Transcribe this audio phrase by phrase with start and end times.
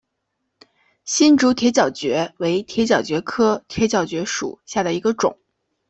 [1.05, 5.37] 新竹铁角蕨为铁角蕨科铁角蕨属下的一个种。